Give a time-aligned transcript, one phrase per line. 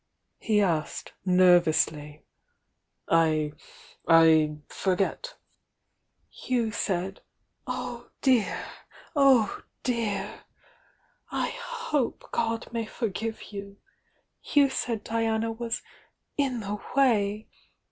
[0.39, 2.23] he asked, nervously.
[3.07, 3.53] "I—
[4.07, 5.35] I forget"
[6.47, 7.21] "You said—
[7.67, 8.63] oh, dear,
[9.15, 10.45] oh, dear!
[11.31, 13.77] I hope God may forgive you!—
[14.43, 15.83] you said Diana was
[16.35, 17.45] 'in the way!'